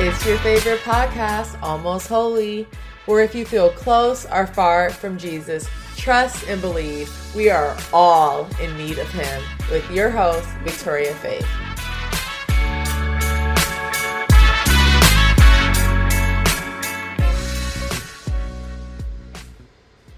It's 0.00 0.26
your 0.26 0.38
favorite 0.38 0.80
podcast, 0.80 1.56
Almost 1.62 2.08
Holy, 2.08 2.66
where 3.06 3.22
if 3.22 3.32
you 3.32 3.44
feel 3.44 3.70
close 3.70 4.26
or 4.26 4.44
far 4.44 4.90
from 4.90 5.16
Jesus, 5.16 5.68
trust 5.96 6.48
and 6.48 6.60
believe 6.60 7.08
we 7.32 7.48
are 7.48 7.76
all 7.92 8.48
in 8.60 8.76
need 8.76 8.98
of 8.98 9.08
Him 9.12 9.40
with 9.70 9.88
your 9.92 10.10
host, 10.10 10.48
Victoria 10.64 11.14
Faith. 11.14 11.46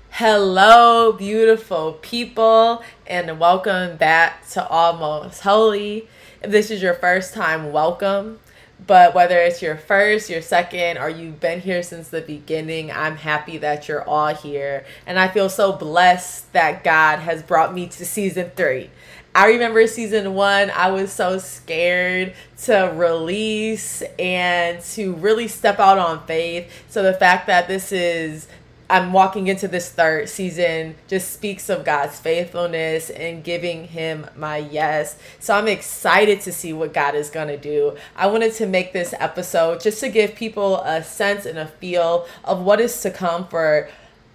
Hello, 0.09 1.13
beautiful 1.13 1.99
people, 2.01 2.83
and 3.07 3.39
welcome 3.39 3.99
back 3.99 4.49
to 4.53 4.67
Almost 4.67 5.43
Holy. 5.43 6.09
If 6.43 6.51
this 6.51 6.71
is 6.71 6.81
your 6.81 6.95
first 6.95 7.35
time, 7.35 7.73
welcome. 7.73 8.41
But 8.85 9.15
whether 9.15 9.39
it's 9.39 9.62
your 9.62 9.77
first, 9.77 10.29
your 10.29 10.43
second, 10.43 10.98
or 10.98 11.09
you've 11.09 11.41
been 11.41 11.61
here 11.61 11.83
since 11.83 12.09
the 12.09 12.21
beginning, 12.21 12.91
I'm 12.93 13.17
happy 13.17 13.59
that 13.59 13.89
you're 13.89 14.03
all 14.03 14.34
here. 14.34 14.84
And 15.07 15.19
I 15.19 15.29
feel 15.29 15.48
so 15.48 15.73
blessed 15.73 16.53
that 16.53 16.84
God 16.84 17.20
has 17.20 17.43
brought 17.43 17.75
me 17.75 17.87
to 17.89 18.05
season 18.05 18.51
three. 18.55 18.91
I 19.34 19.48
remember 19.48 19.87
season 19.87 20.34
one, 20.34 20.70
I 20.70 20.91
was 20.91 21.12
so 21.12 21.39
scared 21.39 22.34
to 22.62 22.93
release 22.95 24.03
and 24.19 24.81
to 24.93 25.12
really 25.15 25.47
step 25.47 25.79
out 25.79 25.98
on 25.98 26.27
faith. 26.27 26.73
So 26.89 27.03
the 27.03 27.12
fact 27.12 27.47
that 27.48 27.69
this 27.69 27.93
is 27.93 28.48
I'm 28.89 29.13
walking 29.13 29.49
into 29.49 29.67
this 29.67 29.91
third 29.91 30.29
season 30.29 30.95
just 31.09 31.33
speaks 31.33 31.69
of 31.69 31.85
God's 31.85 32.21
faithfulness 32.21 33.11
and 33.11 33.43
giving 33.43 33.89
him 33.89 34.27
my 34.37 34.59
yes. 34.59 35.19
So 35.41 35.55
I'm 35.55 35.67
excited 35.67 36.41
to 36.43 36.53
see 36.53 36.73
what 36.73 36.95
God 36.95 37.17
is 37.17 37.29
going 37.29 37.49
to 37.49 37.57
do. 37.57 37.97
I 38.15 38.29
wanted 38.29 38.55
to 38.55 38.67
make 38.67 38.93
this 38.93 39.12
episode 39.19 39.81
just 39.81 39.99
to 40.01 40.09
give 40.09 40.37
people 40.37 40.81
a 40.83 41.03
sense 41.03 41.47
and 41.47 41.59
a 41.59 41.67
feel 41.67 42.28
of 42.45 42.61
what 42.61 42.81
is 42.81 43.01
to 43.03 43.11
come 43.11 43.48
for 43.48 43.89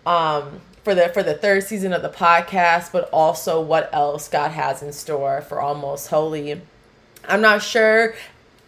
um 0.06 0.60
for 0.84 0.96
the 0.96 1.10
for 1.10 1.24
the 1.24 1.36
third 1.36 1.64
season 1.64 1.94
of 1.94 2.02
the 2.02 2.10
podcast, 2.10 2.92
but 2.92 3.10
also 3.12 3.62
what 3.62 3.90
else 3.94 4.28
God 4.28 4.52
has 4.52 4.82
in 4.82 4.92
store 4.92 5.42
for 5.42 5.62
Almost 5.62 6.10
Holy. 6.10 6.60
I'm 7.28 7.42
not 7.42 7.62
sure 7.62 8.16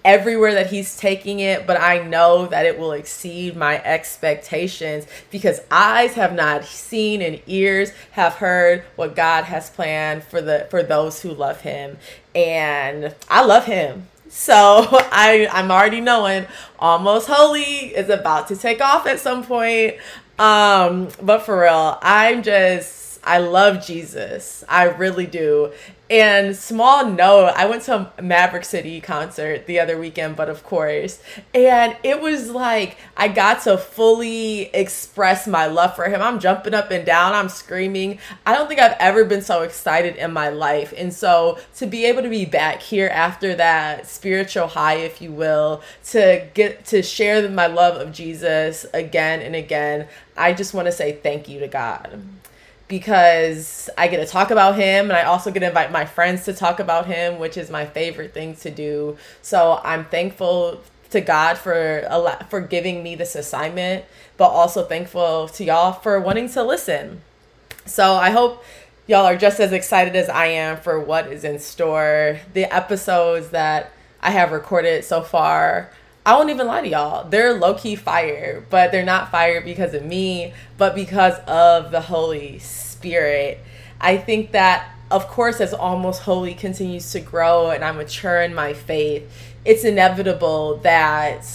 everywhere 0.06 0.54
that 0.54 0.68
he's 0.68 0.96
taking 0.98 1.40
it, 1.40 1.66
but 1.66 1.80
I 1.80 2.00
know 2.00 2.48
that 2.48 2.66
it 2.66 2.78
will 2.78 2.92
exceed 2.92 3.56
my 3.56 3.82
expectations 3.84 5.08
because 5.32 5.62
eyes 5.72 6.14
have 6.14 6.34
not 6.34 6.66
seen 6.66 7.22
and 7.22 7.42
ears 7.48 7.92
have 8.12 8.34
heard 8.36 8.84
what 8.96 9.16
God 9.16 9.46
has 9.46 9.70
planned 9.70 10.24
for 10.24 10.42
the 10.42 10.68
for 10.70 10.84
those 10.84 11.22
who 11.22 11.32
love 11.34 11.62
him. 11.62 11.98
And 12.36 13.16
I 13.30 13.46
love 13.46 13.66
him. 13.66 14.08
So 14.30 14.56
I 14.92 15.48
I'm 15.52 15.72
already 15.72 16.02
knowing 16.02 16.48
almost 16.80 17.28
holy 17.28 17.62
is 17.62 18.10
about 18.10 18.48
to 18.50 18.56
take 18.56 18.82
off 18.82 19.06
at 19.08 19.20
some 19.20 19.44
point. 19.44 19.96
Um 20.40 21.10
but 21.22 21.40
for 21.40 21.62
real, 21.62 21.98
I'm 22.02 22.44
just 22.44 23.04
I 23.24 23.38
love 23.38 23.86
Jesus. 23.86 24.64
I 24.68 24.84
really 24.86 25.26
do. 25.28 25.72
And 26.14 26.56
small 26.56 27.10
note, 27.10 27.54
I 27.56 27.66
went 27.66 27.82
to 27.86 28.14
a 28.16 28.22
Maverick 28.22 28.66
City 28.66 29.02
concert 29.02 29.66
the 29.66 29.80
other 29.80 29.98
weekend, 29.98 30.36
but 30.36 30.48
of 30.48 30.64
course, 30.64 31.20
and 31.56 31.98
it 32.04 32.22
was 32.22 32.52
like 32.52 32.98
I 33.18 33.30
got 33.30 33.64
to 33.64 33.80
fully 33.80 34.66
express 34.76 35.48
my 35.48 35.66
love 35.66 35.96
for 35.96 36.08
him. 36.08 36.22
I'm 36.22 36.40
jumping 36.40 36.76
up 36.76 36.92
and 36.92 37.04
down, 37.04 37.34
I'm 37.34 37.50
screaming. 37.50 38.20
I 38.46 38.54
don't 38.54 38.68
think 38.68 38.80
I've 38.80 38.96
ever 39.00 39.26
been 39.26 39.42
so 39.42 39.64
excited 39.64 40.16
in 40.18 40.32
my 40.32 40.50
life. 40.50 40.94
And 40.96 41.12
so 41.12 41.58
to 41.78 41.88
be 41.88 42.06
able 42.06 42.22
to 42.22 42.30
be 42.30 42.46
back 42.46 42.84
here 42.84 43.08
after 43.08 43.56
that 43.56 44.06
spiritual 44.06 44.68
high, 44.68 44.98
if 44.98 45.20
you 45.20 45.32
will, 45.32 45.82
to 46.12 46.48
get 46.54 46.86
to 46.86 47.02
share 47.02 47.50
my 47.50 47.66
love 47.66 48.00
of 48.00 48.14
Jesus 48.14 48.86
again 48.94 49.42
and 49.42 49.56
again, 49.56 50.08
I 50.38 50.54
just 50.54 50.76
want 50.76 50.86
to 50.86 50.92
say 50.92 51.14
thank 51.14 51.50
you 51.50 51.60
to 51.62 51.68
God 51.68 52.22
because 52.88 53.90
I 53.98 54.08
get 54.08 54.18
to 54.18 54.26
talk 54.26 54.52
about 54.52 54.76
him 54.76 55.06
and 55.06 55.14
I 55.14 55.24
also 55.24 55.52
get 55.52 55.62
to 55.62 55.68
invite 55.68 55.92
my 55.92 56.06
friends 56.06 56.46
to 56.46 56.54
talk 56.54 56.80
about 56.80 57.06
him, 57.08 57.40
which 57.40 57.58
is 57.58 57.70
my 57.70 57.86
favorite 57.86 58.34
thing 58.34 58.56
to 58.58 58.70
do. 58.70 59.18
So 59.42 59.80
I'm 59.84 60.06
thankful 60.06 60.82
to 61.12 61.22
God 61.22 61.58
for 61.58 62.04
a 62.08 62.20
lot, 62.20 62.50
for 62.50 62.60
giving 62.60 63.02
me 63.04 63.16
this 63.16 63.36
assignment, 63.36 64.06
but 64.38 64.48
also 64.48 64.84
thankful 64.84 65.48
to 65.50 65.64
y'all 65.64 65.94
for 65.94 66.20
wanting 66.20 66.50
to 66.50 66.64
listen. 66.64 67.22
So 67.86 68.16
I 68.16 68.32
hope 68.32 68.64
y'all 69.08 69.26
are 69.26 69.38
just 69.38 69.60
as 69.60 69.72
excited 69.72 70.16
as 70.16 70.30
I 70.30 70.48
am 70.48 70.78
for 70.78 71.00
what 71.00 71.28
is 71.28 71.44
in 71.44 71.60
store. 71.60 72.40
The 72.54 72.66
episodes 72.74 73.50
that 73.50 73.92
I 74.22 74.32
have 74.32 74.52
recorded 74.52 75.04
so 75.04 75.22
far 75.22 75.92
I 76.26 76.36
won't 76.36 76.50
even 76.50 76.68
lie 76.68 76.82
to 76.82 76.88
y'all. 76.88 77.30
They're 77.30 77.54
low 77.54 77.74
key 77.74 77.96
fire, 77.96 78.66
but 78.70 78.92
they're 78.92 79.04
not 79.04 79.30
fire 79.30 79.60
because 79.60 79.94
of 79.94 80.06
me, 80.06 80.54
but 80.78 80.96
because 80.96 81.38
of 81.48 81.92
the 81.92 82.00
Holy 82.00 82.60
Spirit. 82.60 83.60
I 84.00 84.18
think 84.18 84.52
that, 84.52 84.90
of 85.12 85.28
course, 85.28 85.60
as 85.60 85.74
Almost 85.74 86.22
Holy 86.22 86.54
continues 86.54 87.12
to 87.12 87.20
grow 87.20 87.72
and 87.72 87.84
I 87.84 87.92
mature 87.92 88.42
in 88.42 88.56
my 88.56 88.74
faith, 88.74 89.30
it's 89.66 89.84
inevitable 89.84 90.78
that 90.78 91.46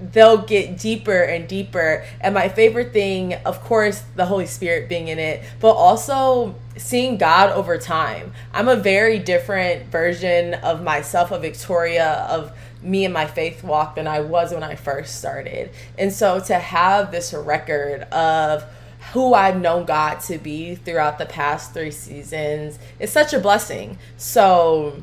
they'll 0.00 0.42
get 0.42 0.78
deeper 0.78 1.22
and 1.22 1.48
deeper. 1.48 2.04
And 2.20 2.34
my 2.34 2.48
favorite 2.48 2.92
thing, 2.92 3.34
of 3.34 3.60
course, 3.62 4.02
the 4.14 4.26
Holy 4.26 4.46
Spirit 4.46 4.88
being 4.88 5.08
in 5.08 5.18
it, 5.18 5.42
but 5.60 5.72
also 5.72 6.54
seeing 6.76 7.16
God 7.16 7.50
over 7.50 7.78
time. 7.78 8.32
I'm 8.52 8.68
a 8.68 8.76
very 8.76 9.18
different 9.18 9.86
version 9.86 10.54
of 10.54 10.82
myself, 10.82 11.32
of 11.32 11.42
Victoria, 11.42 12.26
of 12.28 12.52
me 12.86 13.04
and 13.04 13.12
my 13.12 13.26
faith 13.26 13.64
walk 13.64 13.96
than 13.96 14.06
I 14.06 14.20
was 14.20 14.52
when 14.52 14.62
I 14.62 14.76
first 14.76 15.18
started. 15.18 15.70
And 15.98 16.12
so 16.12 16.40
to 16.40 16.54
have 16.54 17.10
this 17.10 17.34
record 17.34 18.02
of 18.12 18.64
who 19.12 19.34
I've 19.34 19.60
known 19.60 19.84
God 19.84 20.20
to 20.22 20.38
be 20.38 20.74
throughout 20.74 21.18
the 21.18 21.26
past 21.26 21.74
three 21.74 21.90
seasons 21.90 22.78
is 22.98 23.12
such 23.12 23.32
a 23.32 23.38
blessing. 23.38 23.98
So 24.16 25.02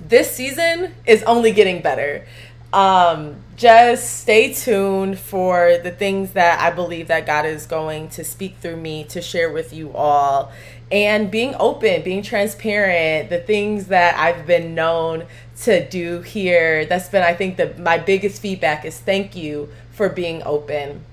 this 0.00 0.30
season 0.30 0.94
is 1.06 1.22
only 1.24 1.52
getting 1.52 1.82
better. 1.82 2.26
Um, 2.72 3.36
just 3.56 4.20
stay 4.20 4.54
tuned 4.54 5.18
for 5.18 5.78
the 5.82 5.90
things 5.90 6.32
that 6.32 6.60
I 6.60 6.70
believe 6.70 7.08
that 7.08 7.26
God 7.26 7.44
is 7.44 7.66
going 7.66 8.08
to 8.10 8.24
speak 8.24 8.56
through 8.58 8.76
me 8.76 9.04
to 9.04 9.20
share 9.20 9.50
with 9.50 9.72
you 9.72 9.92
all 9.92 10.52
and 10.92 11.30
being 11.30 11.54
open, 11.58 12.02
being 12.02 12.22
transparent, 12.22 13.30
the 13.30 13.38
things 13.38 13.86
that 13.86 14.16
I've 14.16 14.46
been 14.46 14.74
known 14.74 15.26
to 15.62 15.86
do 15.88 16.22
here. 16.22 16.86
That's 16.86 17.08
been, 17.08 17.22
I 17.22 17.34
think, 17.34 17.56
the 17.56 17.74
my 17.78 17.98
biggest 17.98 18.40
feedback 18.40 18.84
is 18.84 18.98
thank 18.98 19.36
you 19.36 19.68
for 19.90 20.08
being 20.08 20.42
open. 20.44 21.04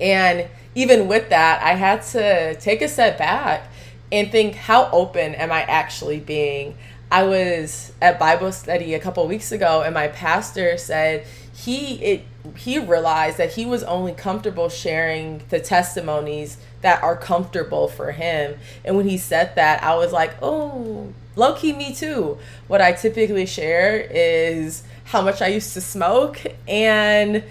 And 0.00 0.48
even 0.74 1.08
with 1.08 1.30
that, 1.30 1.62
I 1.62 1.74
had 1.74 2.02
to 2.02 2.54
take 2.60 2.82
a 2.82 2.88
step 2.88 3.18
back 3.18 3.70
and 4.10 4.30
think, 4.30 4.54
how 4.54 4.90
open 4.90 5.34
am 5.34 5.52
I 5.52 5.62
actually 5.62 6.20
being? 6.20 6.76
I 7.10 7.22
was 7.22 7.92
at 8.02 8.18
Bible 8.18 8.52
study 8.52 8.94
a 8.94 9.00
couple 9.00 9.26
weeks 9.26 9.50
ago, 9.50 9.82
and 9.82 9.94
my 9.94 10.08
pastor 10.08 10.76
said 10.76 11.26
he 11.54 12.02
it 12.04 12.22
he 12.56 12.78
realized 12.78 13.38
that 13.38 13.52
he 13.54 13.66
was 13.66 13.82
only 13.84 14.12
comfortable 14.12 14.68
sharing 14.68 15.42
the 15.48 15.60
testimonies 15.60 16.58
that 16.82 17.02
are 17.02 17.16
comfortable 17.16 17.88
for 17.88 18.12
him. 18.12 18.58
And 18.84 18.96
when 18.96 19.08
he 19.08 19.18
said 19.18 19.54
that, 19.56 19.82
I 19.82 19.96
was 19.96 20.12
like, 20.12 20.34
oh, 20.40 21.12
low 21.38 21.54
key, 21.54 21.72
me 21.72 21.94
too. 21.94 22.38
What 22.66 22.82
I 22.82 22.92
typically 22.92 23.46
share 23.46 23.98
is 23.98 24.82
how 25.04 25.22
much 25.22 25.40
I 25.40 25.46
used 25.46 25.72
to 25.74 25.80
smoke 25.80 26.40
and 26.66 27.44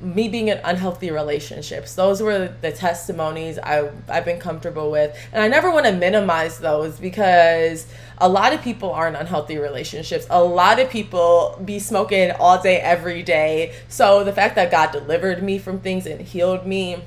me 0.00 0.28
being 0.28 0.48
in 0.48 0.60
unhealthy 0.64 1.10
relationships. 1.10 1.94
Those 1.94 2.20
were 2.20 2.54
the 2.60 2.72
testimonies 2.72 3.58
I, 3.58 3.88
I've 4.08 4.24
been 4.24 4.40
comfortable 4.40 4.90
with. 4.90 5.16
And 5.32 5.42
I 5.42 5.48
never 5.48 5.70
want 5.70 5.86
to 5.86 5.92
minimize 5.92 6.58
those 6.58 6.98
because 6.98 7.86
a 8.18 8.28
lot 8.28 8.52
of 8.52 8.60
people 8.62 8.92
are 8.92 9.08
in 9.08 9.14
unhealthy 9.14 9.56
relationships. 9.58 10.26
A 10.28 10.42
lot 10.42 10.80
of 10.80 10.90
people 10.90 11.58
be 11.64 11.78
smoking 11.78 12.32
all 12.32 12.60
day, 12.60 12.78
every 12.78 13.22
day. 13.22 13.74
So 13.88 14.24
the 14.24 14.32
fact 14.32 14.56
that 14.56 14.70
God 14.70 14.92
delivered 14.92 15.42
me 15.42 15.58
from 15.58 15.80
things 15.80 16.06
and 16.06 16.20
healed 16.20 16.66
me 16.66 16.98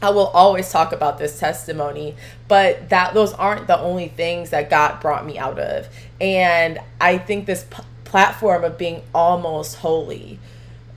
I 0.00 0.10
will 0.10 0.28
always 0.28 0.70
talk 0.70 0.92
about 0.92 1.18
this 1.18 1.38
testimony, 1.38 2.14
but 2.46 2.88
that 2.90 3.14
those 3.14 3.32
aren't 3.32 3.66
the 3.66 3.78
only 3.78 4.08
things 4.08 4.50
that 4.50 4.70
God 4.70 5.00
brought 5.00 5.26
me 5.26 5.38
out 5.38 5.58
of. 5.58 5.88
And 6.20 6.78
I 7.00 7.18
think 7.18 7.46
this 7.46 7.64
p- 7.64 7.82
platform 8.04 8.62
of 8.62 8.78
being 8.78 9.02
almost 9.12 9.76
holy, 9.76 10.38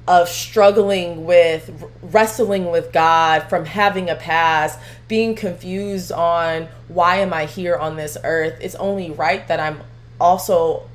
of 0.07 0.29
struggling 0.29 1.25
with 1.25 1.89
wrestling 2.03 2.69
with 2.69 2.91
God, 2.91 3.49
from 3.49 3.65
having 3.65 4.09
a 4.09 4.15
past, 4.15 4.77
being 5.07 5.35
confused 5.35 6.11
on 6.11 6.67
why 6.87 7.17
am 7.17 7.33
I 7.33 7.45
here 7.45 7.75
on 7.75 7.95
this 7.95 8.17
earth, 8.23 8.57
it's 8.61 8.75
only 8.75 9.09
right 9.09 9.47
that 9.47 9.59
I'm 9.59 9.81
also 10.19 10.87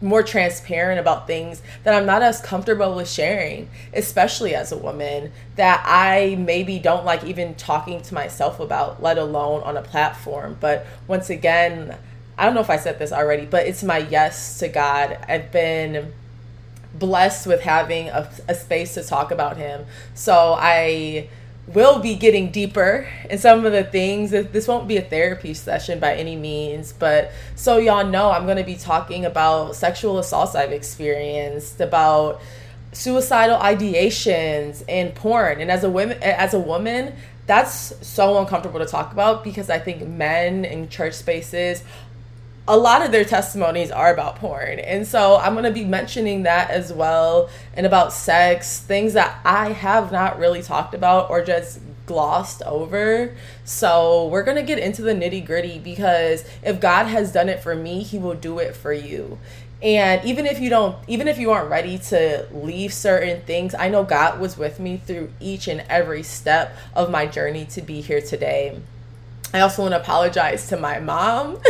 more 0.00 0.22
transparent 0.22 1.00
about 1.00 1.26
things 1.26 1.60
that 1.82 1.94
I'm 1.94 2.06
not 2.06 2.22
as 2.22 2.40
comfortable 2.40 2.94
with 2.94 3.08
sharing, 3.08 3.68
especially 3.92 4.54
as 4.54 4.70
a 4.70 4.76
woman, 4.76 5.32
that 5.56 5.82
I 5.84 6.36
maybe 6.36 6.78
don't 6.78 7.04
like 7.04 7.24
even 7.24 7.54
talking 7.54 8.00
to 8.02 8.14
myself 8.14 8.60
about, 8.60 9.02
let 9.02 9.18
alone 9.18 9.62
on 9.62 9.76
a 9.76 9.82
platform. 9.82 10.56
But 10.60 10.86
once 11.06 11.30
again, 11.30 11.96
I 12.36 12.44
don't 12.44 12.54
know 12.54 12.60
if 12.60 12.70
I 12.70 12.76
said 12.76 12.98
this 12.98 13.10
already, 13.10 13.46
but 13.46 13.66
it's 13.66 13.82
my 13.82 13.98
yes 13.98 14.58
to 14.60 14.68
God. 14.68 15.18
I've 15.28 15.50
been 15.50 16.12
blessed 16.94 17.46
with 17.46 17.62
having 17.62 18.08
a, 18.08 18.30
a 18.46 18.54
space 18.54 18.94
to 18.94 19.02
talk 19.02 19.30
about 19.30 19.56
him. 19.56 19.86
So 20.14 20.54
I 20.56 21.28
will 21.74 21.98
be 21.98 22.14
getting 22.14 22.50
deeper 22.50 23.06
in 23.28 23.38
some 23.38 23.66
of 23.66 23.72
the 23.72 23.84
things. 23.84 24.30
This 24.30 24.66
won't 24.66 24.88
be 24.88 24.96
a 24.96 25.02
therapy 25.02 25.54
session 25.54 26.00
by 26.00 26.14
any 26.14 26.36
means, 26.36 26.92
but 26.92 27.30
so 27.56 27.78
y'all 27.78 28.06
know, 28.06 28.30
I'm 28.30 28.44
going 28.44 28.56
to 28.56 28.64
be 28.64 28.76
talking 28.76 29.24
about 29.24 29.76
sexual 29.76 30.18
assaults 30.18 30.54
I've 30.54 30.72
experienced, 30.72 31.80
about 31.80 32.40
suicidal 32.92 33.58
ideations 33.58 34.82
and 34.88 35.14
porn. 35.14 35.60
And 35.60 35.70
as 35.70 35.84
a 35.84 35.90
woman, 35.90 36.22
as 36.22 36.54
a 36.54 36.58
woman, 36.58 37.14
that's 37.46 38.06
so 38.06 38.38
uncomfortable 38.38 38.78
to 38.78 38.86
talk 38.86 39.12
about 39.12 39.42
because 39.42 39.70
I 39.70 39.78
think 39.78 40.06
men 40.06 40.64
in 40.64 40.88
church 40.88 41.14
spaces 41.14 41.82
a 42.68 42.76
lot 42.76 43.04
of 43.04 43.10
their 43.10 43.24
testimonies 43.24 43.90
are 43.90 44.12
about 44.12 44.36
porn. 44.36 44.78
And 44.78 45.06
so 45.06 45.38
I'm 45.38 45.54
going 45.54 45.64
to 45.64 45.72
be 45.72 45.86
mentioning 45.86 46.42
that 46.42 46.70
as 46.70 46.92
well 46.92 47.48
and 47.72 47.86
about 47.86 48.12
sex, 48.12 48.80
things 48.80 49.14
that 49.14 49.40
I 49.44 49.72
have 49.72 50.12
not 50.12 50.38
really 50.38 50.62
talked 50.62 50.94
about 50.94 51.30
or 51.30 51.42
just 51.42 51.80
glossed 52.04 52.62
over. 52.62 53.34
So 53.64 54.28
we're 54.28 54.42
going 54.42 54.58
to 54.58 54.62
get 54.62 54.78
into 54.78 55.00
the 55.00 55.14
nitty 55.14 55.46
gritty 55.46 55.78
because 55.78 56.44
if 56.62 56.78
God 56.78 57.06
has 57.06 57.32
done 57.32 57.48
it 57.48 57.62
for 57.62 57.74
me, 57.74 58.02
he 58.02 58.18
will 58.18 58.34
do 58.34 58.58
it 58.58 58.76
for 58.76 58.92
you. 58.92 59.38
And 59.82 60.22
even 60.24 60.44
if 60.44 60.60
you 60.60 60.68
don't, 60.68 60.96
even 61.06 61.26
if 61.26 61.38
you 61.38 61.52
aren't 61.52 61.70
ready 61.70 61.98
to 61.98 62.48
leave 62.52 62.92
certain 62.92 63.42
things, 63.42 63.74
I 63.74 63.88
know 63.88 64.04
God 64.04 64.40
was 64.40 64.58
with 64.58 64.78
me 64.78 64.98
through 64.98 65.30
each 65.40 65.68
and 65.68 65.84
every 65.88 66.22
step 66.22 66.76
of 66.94 67.10
my 67.10 67.26
journey 67.26 67.64
to 67.66 67.80
be 67.80 68.02
here 68.02 68.20
today. 68.20 68.78
I 69.54 69.60
also 69.60 69.82
want 69.82 69.92
to 69.92 70.00
apologize 70.00 70.68
to 70.68 70.76
my 70.76 70.98
mom. 70.98 71.60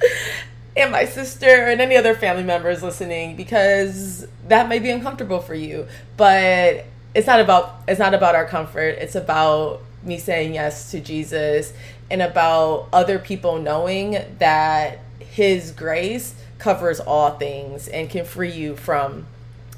and 0.76 0.90
my 0.90 1.04
sister 1.04 1.46
and 1.46 1.80
any 1.80 1.96
other 1.96 2.14
family 2.14 2.42
members 2.42 2.82
listening 2.82 3.36
because 3.36 4.26
that 4.48 4.68
may 4.68 4.78
be 4.78 4.90
uncomfortable 4.90 5.40
for 5.40 5.54
you 5.54 5.86
but 6.16 6.86
it's 7.14 7.26
not 7.26 7.40
about 7.40 7.82
it's 7.86 7.98
not 7.98 8.14
about 8.14 8.34
our 8.34 8.46
comfort. 8.46 8.96
It's 8.98 9.14
about 9.14 9.80
me 10.02 10.18
saying 10.18 10.54
yes 10.54 10.90
to 10.90 11.00
jesus 11.00 11.72
and 12.10 12.20
about 12.20 12.88
other 12.92 13.18
people 13.18 13.58
knowing 13.60 14.18
that 14.38 14.98
his 15.20 15.70
grace 15.70 16.34
covers 16.58 16.98
all 16.98 17.30
things 17.38 17.86
and 17.88 18.10
can 18.10 18.24
free 18.24 18.50
you 18.50 18.74
from 18.74 19.26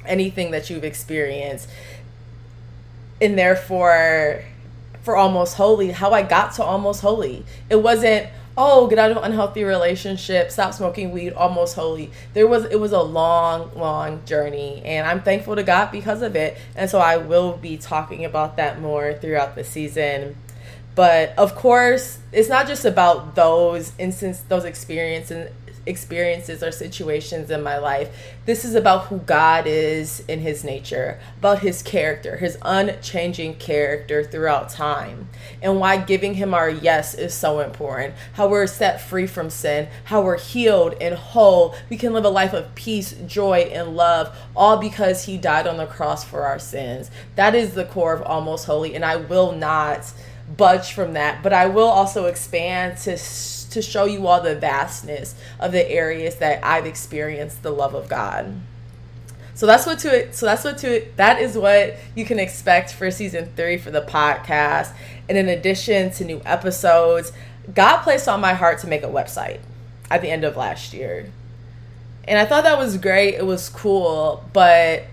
anything 0.05 0.51
that 0.51 0.69
you've 0.69 0.83
experienced. 0.83 1.69
And 3.21 3.37
therefore 3.37 4.43
for 5.03 5.15
almost 5.15 5.55
holy 5.57 5.91
how 5.91 6.11
i 6.11 6.23
got 6.23 6.53
to 6.53 6.63
almost 6.63 7.01
holy. 7.01 7.45
It 7.69 7.77
wasn't 7.77 8.29
oh 8.57 8.87
get 8.87 8.97
out 8.97 9.11
of 9.11 9.17
an 9.17 9.23
unhealthy 9.23 9.63
relationship 9.63 10.49
stop 10.49 10.73
smoking 10.73 11.11
weed 11.11 11.33
almost 11.33 11.75
holy 11.75 12.09
there 12.33 12.47
was 12.47 12.65
it 12.65 12.79
was 12.79 12.91
a 12.91 13.01
long 13.01 13.69
long 13.75 14.23
journey 14.25 14.81
and 14.85 15.07
i'm 15.07 15.21
thankful 15.21 15.55
to 15.55 15.63
god 15.63 15.91
because 15.91 16.21
of 16.21 16.35
it 16.35 16.57
and 16.75 16.89
so 16.89 16.99
i 16.99 17.17
will 17.17 17.57
be 17.57 17.77
talking 17.77 18.23
about 18.23 18.57
that 18.57 18.79
more 18.79 19.13
throughout 19.13 19.55
the 19.55 19.63
season. 19.63 20.35
But 20.95 21.33
of 21.37 21.55
course 21.55 22.19
it's 22.31 22.47
not 22.47 22.67
just 22.67 22.85
about 22.85 23.35
those 23.35 23.91
instance 23.97 24.39
those 24.47 24.63
experiences 24.63 25.51
experiences 25.85 26.63
or 26.63 26.71
situations 26.71 27.49
in 27.51 27.61
my 27.63 27.77
life. 27.77 28.33
This 28.45 28.65
is 28.65 28.75
about 28.75 29.05
who 29.05 29.17
God 29.19 29.65
is 29.67 30.23
in 30.27 30.39
his 30.39 30.63
nature, 30.63 31.19
about 31.39 31.59
his 31.59 31.81
character, 31.81 32.37
his 32.37 32.57
unchanging 32.61 33.55
character 33.55 34.23
throughout 34.23 34.69
time, 34.69 35.29
and 35.61 35.79
why 35.79 35.97
giving 35.97 36.35
him 36.35 36.53
our 36.53 36.69
yes 36.69 37.13
is 37.13 37.33
so 37.33 37.59
important. 37.59 38.15
How 38.33 38.47
we're 38.47 38.67
set 38.67 39.01
free 39.01 39.27
from 39.27 39.49
sin, 39.49 39.87
how 40.05 40.21
we're 40.21 40.39
healed 40.39 40.95
and 41.01 41.15
whole. 41.15 41.75
We 41.89 41.97
can 41.97 42.13
live 42.13 42.25
a 42.25 42.29
life 42.29 42.53
of 42.53 42.73
peace, 42.75 43.13
joy, 43.25 43.69
and 43.71 43.95
love, 43.95 44.35
all 44.55 44.77
because 44.77 45.25
he 45.25 45.37
died 45.37 45.67
on 45.67 45.77
the 45.77 45.85
cross 45.85 46.23
for 46.23 46.45
our 46.45 46.59
sins. 46.59 47.11
That 47.35 47.55
is 47.55 47.73
the 47.73 47.85
core 47.85 48.13
of 48.13 48.21
Almost 48.23 48.65
Holy, 48.65 48.95
and 48.95 49.05
I 49.05 49.15
will 49.15 49.51
not 49.51 50.13
budge 50.57 50.93
from 50.93 51.13
that, 51.13 51.41
but 51.41 51.53
I 51.53 51.65
will 51.67 51.87
also 51.87 52.25
expand 52.25 52.97
to 52.99 53.17
to 53.75 53.81
show 53.81 54.05
you 54.05 54.25
all 54.25 54.41
the 54.41 54.55
vastness 54.55 55.35
of 55.59 55.73
the 55.73 55.89
areas 55.89 56.35
that 56.37 56.63
I've 56.63 56.85
experienced 56.85 57.61
the 57.61 57.71
love 57.71 57.93
of 57.93 58.07
God. 58.07 58.55
So 59.53 59.65
that's 59.65 59.85
what 59.85 59.99
to 59.99 60.15
it 60.15 60.35
so 60.35 60.45
that's 60.45 60.63
what 60.63 60.77
to 60.79 60.97
it 60.97 61.17
that 61.17 61.41
is 61.41 61.57
what 61.57 61.97
you 62.15 62.25
can 62.25 62.39
expect 62.39 62.93
for 62.93 63.09
season 63.11 63.51
3 63.55 63.77
for 63.77 63.91
the 63.91 64.01
podcast. 64.01 64.93
And 65.27 65.37
in 65.37 65.49
addition 65.49 66.11
to 66.11 66.25
new 66.25 66.41
episodes, 66.45 67.31
God 67.73 68.01
placed 68.01 68.27
on 68.27 68.39
my 68.41 68.53
heart 68.53 68.79
to 68.79 68.87
make 68.87 69.03
a 69.03 69.07
website 69.07 69.59
at 70.11 70.21
the 70.21 70.29
end 70.29 70.43
of 70.43 70.55
last 70.55 70.93
year. 70.93 71.31
And 72.27 72.39
I 72.39 72.45
thought 72.45 72.63
that 72.63 72.77
was 72.77 72.97
great. 72.97 73.35
It 73.35 73.45
was 73.45 73.69
cool, 73.69 74.43
but 74.53 75.03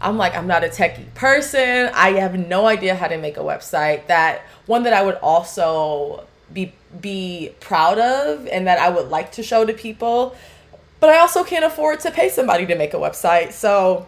I'm 0.00 0.16
like 0.16 0.34
I'm 0.34 0.46
not 0.46 0.64
a 0.64 0.68
techie 0.68 1.12
person. 1.14 1.90
I 1.94 2.12
have 2.12 2.38
no 2.38 2.66
idea 2.66 2.94
how 2.94 3.08
to 3.08 3.18
make 3.18 3.36
a 3.36 3.40
website. 3.40 4.06
That 4.06 4.42
one 4.66 4.84
that 4.84 4.92
I 4.92 5.02
would 5.02 5.16
also 5.16 6.26
be 6.52 6.74
be 7.00 7.54
proud 7.60 7.98
of 7.98 8.46
and 8.48 8.66
that 8.66 8.78
I 8.78 8.88
would 8.88 9.08
like 9.08 9.32
to 9.32 9.42
show 9.42 9.64
to 9.64 9.72
people. 9.72 10.34
But 11.00 11.10
I 11.10 11.18
also 11.18 11.44
can't 11.44 11.64
afford 11.64 12.00
to 12.00 12.10
pay 12.10 12.28
somebody 12.28 12.66
to 12.66 12.74
make 12.74 12.94
a 12.94 12.98
website. 12.98 13.52
So 13.52 14.06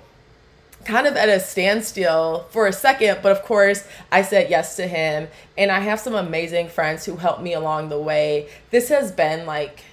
kind 0.84 1.06
of 1.06 1.16
at 1.16 1.28
a 1.28 1.38
standstill 1.40 2.46
for 2.50 2.66
a 2.66 2.72
second, 2.72 3.20
but 3.22 3.32
of 3.32 3.42
course, 3.42 3.86
I 4.10 4.22
said 4.22 4.50
yes 4.50 4.76
to 4.76 4.86
him. 4.86 5.28
And 5.56 5.70
I 5.70 5.80
have 5.80 6.00
some 6.00 6.14
amazing 6.14 6.68
friends 6.68 7.04
who 7.04 7.16
helped 7.16 7.42
me 7.42 7.54
along 7.54 7.88
the 7.88 8.00
way. 8.00 8.48
This 8.70 8.88
has 8.88 9.12
been 9.12 9.46
like 9.46 9.84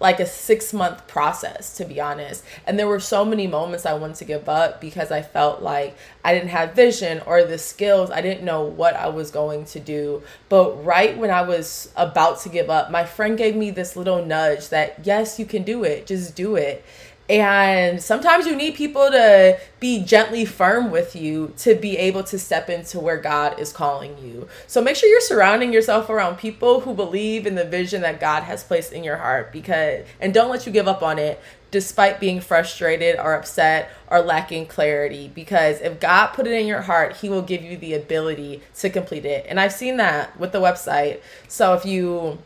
like 0.00 0.20
a 0.20 0.26
six 0.26 0.72
month 0.72 1.06
process 1.06 1.76
to 1.76 1.84
be 1.84 2.00
honest. 2.00 2.44
And 2.66 2.78
there 2.78 2.88
were 2.88 3.00
so 3.00 3.24
many 3.24 3.46
moments 3.46 3.86
i 3.86 3.94
wanted 3.94 4.16
to 4.16 4.24
give 4.24 4.48
up 4.48 4.80
because 4.80 5.10
i 5.10 5.22
felt 5.22 5.62
like 5.62 5.96
i 6.24 6.34
didn't 6.34 6.50
have 6.50 6.74
vision 6.74 7.22
or 7.26 7.44
the 7.44 7.58
skills. 7.58 8.10
I 8.10 8.20
didn't 8.20 8.44
know 8.44 8.62
what 8.62 8.94
i 8.94 9.08
was 9.08 9.30
going 9.30 9.64
to 9.66 9.80
do. 9.80 10.22
But 10.48 10.84
right 10.84 11.16
when 11.16 11.30
i 11.30 11.42
was 11.42 11.92
about 11.96 12.40
to 12.40 12.48
give 12.48 12.70
up 12.70 12.90
my 12.90 13.04
friend 13.04 13.38
gave 13.38 13.56
me 13.56 13.70
this 13.70 13.96
little 13.96 14.24
nudge 14.24 14.68
that 14.70 15.00
yes 15.04 15.38
you 15.38 15.46
can 15.46 15.62
do 15.62 15.84
it. 15.84 16.06
Just 16.06 16.34
do 16.34 16.56
it 16.56 16.84
and 17.28 18.02
sometimes 18.02 18.46
you 18.46 18.54
need 18.54 18.74
people 18.74 19.10
to 19.10 19.58
be 19.80 20.02
gently 20.04 20.44
firm 20.44 20.90
with 20.90 21.16
you 21.16 21.54
to 21.58 21.74
be 21.74 21.96
able 21.96 22.22
to 22.24 22.38
step 22.38 22.68
into 22.68 23.00
where 23.00 23.16
God 23.16 23.58
is 23.58 23.72
calling 23.72 24.18
you. 24.18 24.46
So 24.66 24.82
make 24.82 24.96
sure 24.96 25.08
you're 25.08 25.22
surrounding 25.22 25.72
yourself 25.72 26.10
around 26.10 26.36
people 26.36 26.80
who 26.80 26.92
believe 26.92 27.46
in 27.46 27.54
the 27.54 27.64
vision 27.64 28.02
that 28.02 28.20
God 28.20 28.42
has 28.42 28.62
placed 28.62 28.92
in 28.92 29.04
your 29.04 29.16
heart 29.16 29.52
because 29.52 30.04
and 30.20 30.34
don't 30.34 30.50
let 30.50 30.66
you 30.66 30.72
give 30.72 30.86
up 30.86 31.02
on 31.02 31.18
it 31.18 31.40
despite 31.70 32.20
being 32.20 32.40
frustrated 32.40 33.18
or 33.18 33.34
upset 33.34 33.90
or 34.08 34.20
lacking 34.20 34.66
clarity 34.66 35.30
because 35.34 35.80
if 35.80 35.98
God 36.00 36.28
put 36.28 36.46
it 36.46 36.52
in 36.52 36.66
your 36.66 36.82
heart, 36.82 37.16
he 37.16 37.30
will 37.30 37.42
give 37.42 37.62
you 37.62 37.78
the 37.78 37.94
ability 37.94 38.60
to 38.76 38.90
complete 38.90 39.24
it. 39.24 39.46
And 39.48 39.58
I've 39.58 39.72
seen 39.72 39.96
that 39.96 40.38
with 40.38 40.52
the 40.52 40.60
website. 40.60 41.20
So 41.48 41.72
if 41.72 41.86
you 41.86 42.38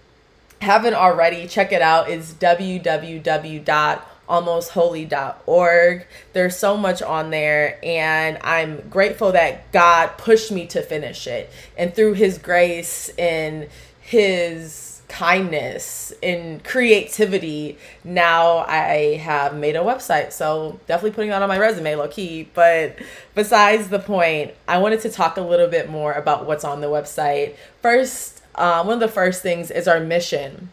haven't 0.62 0.94
already, 0.94 1.48
check 1.48 1.72
it 1.72 1.82
out. 1.82 2.08
It's 2.08 2.32
www 2.32 4.02
almostholy.org. 4.28 6.06
There's 6.32 6.56
so 6.56 6.76
much 6.76 7.02
on 7.02 7.30
there, 7.30 7.78
and 7.82 8.38
I'm 8.42 8.88
grateful 8.88 9.32
that 9.32 9.72
God 9.72 10.18
pushed 10.18 10.52
me 10.52 10.66
to 10.68 10.82
finish 10.82 11.26
it. 11.26 11.50
And 11.76 11.94
through 11.94 12.14
His 12.14 12.38
grace 12.38 13.10
and 13.18 13.68
His 14.00 14.88
kindness 15.08 16.12
and 16.22 16.62
creativity, 16.62 17.78
now 18.04 18.58
I 18.58 19.16
have 19.16 19.56
made 19.56 19.74
a 19.74 19.80
website. 19.80 20.32
So 20.32 20.78
definitely 20.86 21.12
putting 21.12 21.30
that 21.30 21.42
on 21.42 21.48
my 21.48 21.58
resume, 21.58 21.96
low 21.96 22.08
key. 22.08 22.48
But 22.54 22.96
besides 23.34 23.88
the 23.88 23.98
point, 23.98 24.52
I 24.66 24.78
wanted 24.78 25.00
to 25.00 25.10
talk 25.10 25.36
a 25.36 25.42
little 25.42 25.68
bit 25.68 25.90
more 25.90 26.12
about 26.12 26.46
what's 26.46 26.64
on 26.64 26.80
the 26.80 26.88
website. 26.88 27.56
First, 27.80 28.42
uh, 28.54 28.82
one 28.84 28.94
of 28.94 29.00
the 29.00 29.08
first 29.08 29.42
things 29.42 29.70
is 29.70 29.88
our 29.88 30.00
mission 30.00 30.70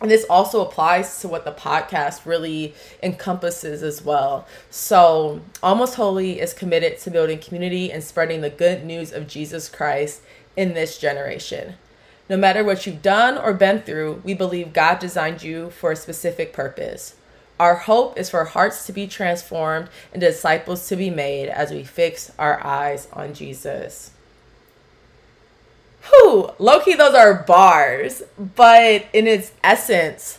and 0.00 0.10
this 0.10 0.24
also 0.30 0.64
applies 0.64 1.20
to 1.20 1.28
what 1.28 1.44
the 1.44 1.52
podcast 1.52 2.24
really 2.24 2.74
encompasses 3.02 3.82
as 3.82 4.02
well. 4.02 4.46
So, 4.70 5.42
Almost 5.62 5.96
Holy 5.96 6.40
is 6.40 6.54
committed 6.54 6.98
to 7.00 7.10
building 7.10 7.38
community 7.38 7.92
and 7.92 8.02
spreading 8.02 8.40
the 8.40 8.50
good 8.50 8.84
news 8.84 9.12
of 9.12 9.28
Jesus 9.28 9.68
Christ 9.68 10.22
in 10.56 10.72
this 10.72 10.98
generation. 10.98 11.74
No 12.30 12.36
matter 12.36 12.64
what 12.64 12.86
you've 12.86 13.02
done 13.02 13.36
or 13.36 13.52
been 13.52 13.82
through, 13.82 14.22
we 14.24 14.34
believe 14.34 14.72
God 14.72 14.98
designed 15.00 15.42
you 15.42 15.70
for 15.70 15.92
a 15.92 15.96
specific 15.96 16.52
purpose. 16.52 17.16
Our 17.58 17.74
hope 17.74 18.18
is 18.18 18.30
for 18.30 18.44
hearts 18.44 18.86
to 18.86 18.92
be 18.92 19.06
transformed 19.06 19.88
and 20.12 20.20
disciples 20.20 20.88
to 20.88 20.96
be 20.96 21.10
made 21.10 21.48
as 21.48 21.70
we 21.70 21.84
fix 21.84 22.32
our 22.38 22.64
eyes 22.64 23.06
on 23.12 23.34
Jesus 23.34 24.12
whew, 26.08 26.50
low 26.58 26.80
key, 26.80 26.94
those 26.94 27.14
are 27.14 27.34
bars, 27.34 28.22
but 28.56 29.06
in 29.12 29.26
its 29.26 29.52
essence, 29.62 30.38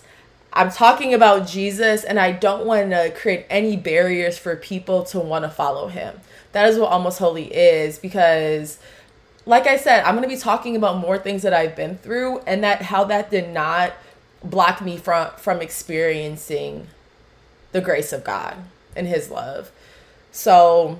I'm 0.53 0.69
talking 0.69 1.13
about 1.13 1.47
Jesus, 1.47 2.03
and 2.03 2.19
I 2.19 2.31
don't 2.33 2.65
want 2.65 2.89
to 2.89 3.11
create 3.15 3.45
any 3.49 3.77
barriers 3.77 4.37
for 4.37 4.55
people 4.55 5.03
to 5.05 5.19
want 5.19 5.45
to 5.45 5.49
follow 5.49 5.87
him. 5.87 6.19
That 6.51 6.67
is 6.67 6.77
what 6.77 6.91
Almost 6.91 7.19
Holy 7.19 7.45
is 7.53 7.97
because, 7.97 8.77
like 9.45 9.65
I 9.65 9.77
said, 9.77 10.03
I'm 10.03 10.15
going 10.15 10.27
to 10.27 10.35
be 10.35 10.39
talking 10.39 10.75
about 10.75 10.97
more 10.97 11.17
things 11.17 11.43
that 11.43 11.53
I've 11.53 11.75
been 11.75 11.97
through, 11.97 12.39
and 12.39 12.63
that 12.63 12.81
how 12.81 13.05
that 13.05 13.31
did 13.31 13.49
not 13.49 13.93
block 14.43 14.81
me 14.81 14.97
from 14.97 15.29
from 15.37 15.61
experiencing 15.61 16.87
the 17.71 17.79
grace 17.79 18.11
of 18.11 18.23
God 18.23 18.57
and 18.95 19.07
His 19.07 19.29
love. 19.29 19.71
So 20.31 20.99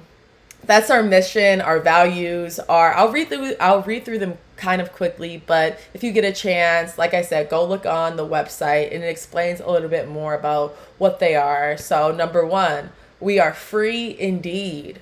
that's 0.64 0.90
our 0.90 1.04
mission, 1.04 1.62
our 1.62 1.80
values 1.80 2.60
are 2.60 2.94
I'll 2.94 3.12
read 3.12 3.30
through 3.30 3.56
I'll 3.60 3.82
read 3.82 4.06
through 4.06 4.20
them 4.20 4.38
kind 4.58 4.82
of 4.82 4.94
quickly, 4.94 5.42
but 5.46 5.80
if 5.94 6.04
you 6.04 6.12
get 6.12 6.24
a 6.24 6.32
chance, 6.32 6.98
like 6.98 7.14
I 7.14 7.24
said, 7.24 7.50
go 7.50 7.66
look 7.66 7.86
on 7.86 8.16
the 8.16 8.26
website 8.26 8.94
and 8.94 9.04
it 9.04 9.08
explains 9.08 9.60
a 9.60 9.70
little 9.70 9.90
bit 9.90 10.08
more 10.08 10.36
about 10.36 10.76
what 11.00 11.20
they 11.20 11.36
are. 11.36 11.78
So 11.78 12.12
number 12.12 12.46
1, 12.46 12.92
we 13.20 13.40
are 13.40 13.54
free 13.54 14.16
indeed 14.20 15.00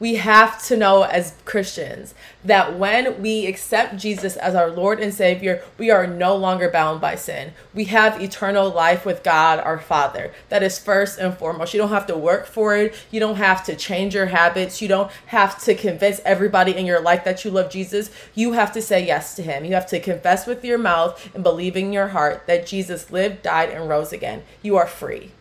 we 0.00 0.14
have 0.14 0.60
to 0.64 0.78
know 0.78 1.02
as 1.02 1.34
Christians 1.44 2.14
that 2.42 2.78
when 2.78 3.20
we 3.20 3.46
accept 3.46 3.98
Jesus 3.98 4.34
as 4.38 4.54
our 4.54 4.70
Lord 4.70 4.98
and 4.98 5.12
Savior, 5.12 5.62
we 5.76 5.90
are 5.90 6.06
no 6.06 6.34
longer 6.34 6.70
bound 6.70 7.02
by 7.02 7.16
sin. 7.16 7.52
We 7.74 7.84
have 7.84 8.20
eternal 8.20 8.70
life 8.70 9.04
with 9.04 9.22
God, 9.22 9.58
our 9.60 9.78
Father. 9.78 10.32
That 10.48 10.62
is 10.62 10.78
first 10.78 11.18
and 11.18 11.36
foremost. 11.36 11.74
You 11.74 11.78
don't 11.78 11.90
have 11.90 12.06
to 12.06 12.16
work 12.16 12.46
for 12.46 12.74
it. 12.74 12.94
You 13.10 13.20
don't 13.20 13.36
have 13.36 13.62
to 13.66 13.76
change 13.76 14.14
your 14.14 14.26
habits. 14.26 14.80
You 14.80 14.88
don't 14.88 15.12
have 15.26 15.62
to 15.64 15.74
convince 15.74 16.20
everybody 16.24 16.74
in 16.74 16.86
your 16.86 17.02
life 17.02 17.22
that 17.24 17.44
you 17.44 17.50
love 17.50 17.70
Jesus. 17.70 18.10
You 18.34 18.52
have 18.52 18.72
to 18.72 18.80
say 18.80 19.06
yes 19.06 19.36
to 19.36 19.42
Him. 19.42 19.66
You 19.66 19.74
have 19.74 19.86
to 19.88 20.00
confess 20.00 20.46
with 20.46 20.64
your 20.64 20.78
mouth 20.78 21.32
and 21.34 21.44
believe 21.44 21.76
in 21.76 21.92
your 21.92 22.08
heart 22.08 22.46
that 22.46 22.66
Jesus 22.66 23.10
lived, 23.10 23.42
died, 23.42 23.68
and 23.68 23.86
rose 23.86 24.14
again. 24.14 24.44
You 24.62 24.78
are 24.78 24.86
free. 24.86 25.32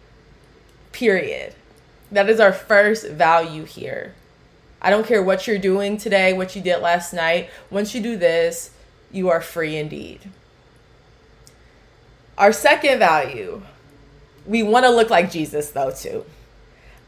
Period. 0.92 1.56
That 2.12 2.30
is 2.30 2.42
our 2.42 2.52
first 2.52 3.08
value 3.08 3.64
here. 3.64 4.16
I 4.82 4.90
don't 4.90 5.06
care 5.06 5.22
what 5.22 5.46
you're 5.48 5.60
doing 5.60 5.98
today, 5.98 6.34
what 6.34 6.56
you 6.56 6.62
did 6.62 6.78
last 6.78 7.14
night. 7.14 7.50
Once 7.70 7.94
you 7.94 8.02
do 8.02 8.16
this, 8.18 8.72
you 9.12 9.30
are 9.30 9.42
free 9.42 9.76
indeed. 9.76 10.30
Our 12.38 12.54
second 12.54 13.00
value, 13.00 13.62
we 14.46 14.64
want 14.64 14.86
to 14.86 14.92
look 14.92 15.10
like 15.10 15.32
Jesus 15.32 15.72
though, 15.72 15.92
too. 15.92 16.26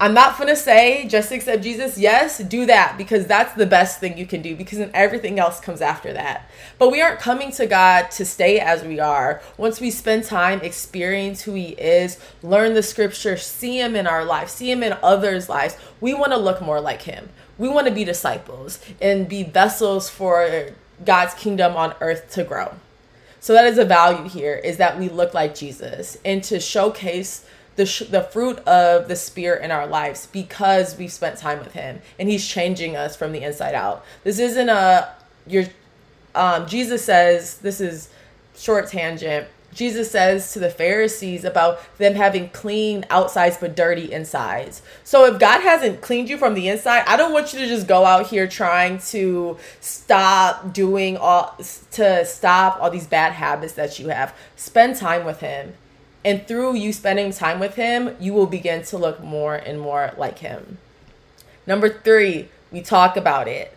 I'm 0.01 0.15
not 0.15 0.35
going 0.35 0.49
to 0.49 0.55
say 0.55 1.07
just 1.07 1.31
accept 1.31 1.61
Jesus. 1.61 1.95
Yes, 1.95 2.39
do 2.39 2.65
that 2.65 2.97
because 2.97 3.27
that's 3.27 3.53
the 3.53 3.67
best 3.67 3.99
thing 3.99 4.17
you 4.17 4.25
can 4.25 4.41
do 4.41 4.55
because 4.55 4.79
then 4.79 4.89
everything 4.95 5.39
else 5.39 5.59
comes 5.59 5.79
after 5.79 6.11
that. 6.13 6.49
But 6.79 6.91
we 6.91 7.03
aren't 7.03 7.19
coming 7.19 7.51
to 7.51 7.67
God 7.67 8.09
to 8.11 8.25
stay 8.25 8.59
as 8.59 8.83
we 8.83 8.99
are. 8.99 9.43
Once 9.57 9.79
we 9.79 9.91
spend 9.91 10.23
time 10.23 10.59
experience 10.61 11.43
who 11.43 11.53
he 11.53 11.69
is, 11.73 12.17
learn 12.41 12.73
the 12.73 12.81
scripture, 12.81 13.37
see 13.37 13.79
him 13.79 13.95
in 13.95 14.07
our 14.07 14.25
life, 14.25 14.49
see 14.49 14.71
him 14.71 14.81
in 14.81 14.97
others' 15.03 15.47
lives, 15.47 15.77
we 16.01 16.15
want 16.15 16.31
to 16.31 16.37
look 16.39 16.63
more 16.63 16.81
like 16.81 17.03
him 17.03 17.29
we 17.61 17.69
want 17.69 17.85
to 17.85 17.93
be 17.93 18.03
disciples 18.03 18.79
and 18.99 19.29
be 19.29 19.43
vessels 19.43 20.09
for 20.09 20.71
God's 21.05 21.35
kingdom 21.35 21.77
on 21.77 21.93
earth 22.01 22.31
to 22.31 22.43
grow. 22.43 22.73
So 23.39 23.53
that 23.53 23.65
is 23.65 23.77
a 23.77 23.85
value 23.85 24.27
here 24.27 24.55
is 24.55 24.77
that 24.77 24.97
we 24.99 25.09
look 25.09 25.35
like 25.35 25.53
Jesus 25.53 26.17
and 26.25 26.43
to 26.45 26.59
showcase 26.59 27.45
the 27.75 27.85
sh- 27.85 28.07
the 28.09 28.23
fruit 28.23 28.57
of 28.59 29.07
the 29.07 29.15
spirit 29.15 29.63
in 29.63 29.69
our 29.69 29.85
lives 29.85 30.27
because 30.31 30.97
we've 30.97 31.13
spent 31.13 31.37
time 31.37 31.59
with 31.59 31.73
him 31.73 32.01
and 32.17 32.27
he's 32.27 32.47
changing 32.47 32.95
us 32.97 33.15
from 33.15 33.31
the 33.31 33.43
inside 33.43 33.75
out. 33.75 34.03
This 34.23 34.39
isn't 34.39 34.69
a 34.69 35.13
your 35.45 35.65
um 36.33 36.65
Jesus 36.65 37.05
says 37.05 37.59
this 37.59 37.79
is 37.79 38.09
short 38.55 38.87
tangent 38.87 39.47
Jesus 39.73 40.11
says 40.11 40.53
to 40.53 40.59
the 40.59 40.69
Pharisees 40.69 41.45
about 41.45 41.79
them 41.97 42.15
having 42.15 42.49
clean 42.49 43.05
outsides 43.09 43.57
but 43.57 43.75
dirty 43.75 44.11
insides. 44.11 44.81
So 45.03 45.25
if 45.25 45.39
God 45.39 45.61
hasn't 45.61 46.01
cleaned 46.01 46.29
you 46.29 46.37
from 46.37 46.53
the 46.53 46.67
inside, 46.67 47.03
I 47.07 47.17
don't 47.17 47.33
want 47.33 47.53
you 47.53 47.59
to 47.59 47.67
just 47.67 47.87
go 47.87 48.05
out 48.05 48.27
here 48.27 48.47
trying 48.47 48.99
to 49.09 49.57
stop 49.79 50.73
doing 50.73 51.17
all 51.17 51.57
to 51.91 52.25
stop 52.25 52.81
all 52.81 52.89
these 52.89 53.07
bad 53.07 53.33
habits 53.33 53.73
that 53.73 53.99
you 53.99 54.09
have. 54.09 54.35
Spend 54.55 54.97
time 54.97 55.25
with 55.25 55.39
him. 55.39 55.73
And 56.23 56.45
through 56.47 56.75
you 56.75 56.93
spending 56.93 57.31
time 57.31 57.59
with 57.59 57.75
him, 57.75 58.15
you 58.19 58.33
will 58.33 58.45
begin 58.45 58.83
to 58.83 58.97
look 58.97 59.23
more 59.23 59.55
and 59.55 59.79
more 59.79 60.13
like 60.17 60.39
him. 60.39 60.77
Number 61.65 61.89
3, 61.89 62.47
we 62.71 62.81
talk 62.81 63.17
about 63.17 63.47
it. 63.47 63.75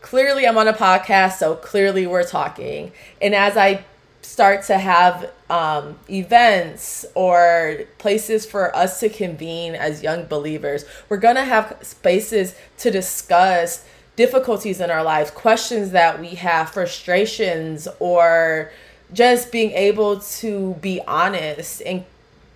Clearly 0.00 0.46
I'm 0.46 0.58
on 0.58 0.68
a 0.68 0.72
podcast, 0.72 1.38
so 1.38 1.54
clearly 1.54 2.06
we're 2.06 2.24
talking. 2.24 2.92
And 3.20 3.34
as 3.34 3.56
I 3.56 3.84
start 4.22 4.64
to 4.64 4.78
have 4.78 5.30
um, 5.50 5.98
events 6.08 7.04
or 7.14 7.80
places 7.98 8.46
for 8.46 8.74
us 8.74 9.00
to 9.00 9.08
convene 9.08 9.74
as 9.74 10.02
young 10.02 10.24
believers. 10.24 10.84
We're 11.08 11.18
going 11.18 11.36
to 11.36 11.44
have 11.44 11.76
spaces 11.82 12.54
to 12.78 12.90
discuss 12.90 13.84
difficulties 14.16 14.80
in 14.80 14.90
our 14.90 15.02
lives, 15.02 15.30
questions 15.30 15.90
that 15.90 16.20
we 16.20 16.28
have, 16.28 16.70
frustrations, 16.70 17.88
or 17.98 18.70
just 19.12 19.52
being 19.52 19.72
able 19.72 20.20
to 20.20 20.74
be 20.74 21.00
honest 21.06 21.82
and 21.82 22.04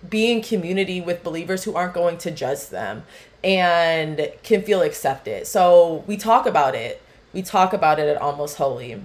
be 0.07 0.31
in 0.31 0.41
community 0.41 1.01
with 1.01 1.23
believers 1.23 1.63
who 1.63 1.75
aren't 1.75 1.93
going 1.93 2.17
to 2.19 2.31
judge 2.31 2.67
them 2.67 3.03
and 3.43 4.31
can 4.43 4.61
feel 4.61 4.81
accepted. 4.81 5.45
So 5.47 6.03
we 6.07 6.17
talk 6.17 6.45
about 6.45 6.75
it. 6.75 7.01
We 7.33 7.41
talk 7.41 7.73
about 7.73 7.99
it 7.99 8.07
at 8.07 8.21
Almost 8.21 8.57
Holy. 8.57 9.01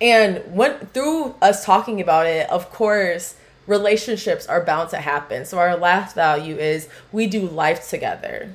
And 0.00 0.42
went 0.54 0.94
through 0.94 1.34
us 1.42 1.64
talking 1.64 2.00
about 2.00 2.26
it, 2.26 2.48
of 2.48 2.70
course, 2.70 3.36
relationships 3.66 4.46
are 4.46 4.64
bound 4.64 4.90
to 4.90 4.98
happen. 4.98 5.44
So 5.44 5.58
our 5.58 5.76
last 5.76 6.14
value 6.14 6.56
is 6.56 6.88
we 7.12 7.26
do 7.26 7.46
life 7.46 7.88
together. 7.88 8.54